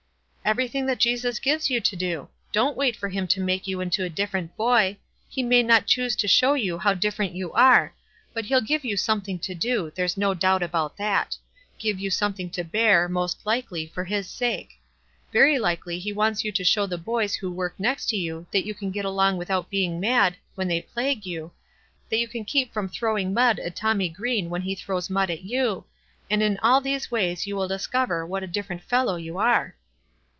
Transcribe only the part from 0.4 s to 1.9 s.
"Everything that Jesus gives you